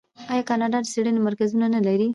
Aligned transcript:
آیا 0.31 0.43
کاناډا 0.49 0.79
د 0.81 0.85
څیړنې 0.93 1.19
مرکزونه 1.27 1.65
نلري؟ 1.75 2.07